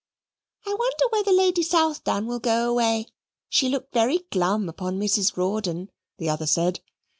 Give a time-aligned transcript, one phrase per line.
[0.65, 3.05] "I wonder whether Lady Southdown will go away,
[3.49, 5.37] she looked very glum upon Mrs.
[5.37, 6.79] Rawdon," the other said.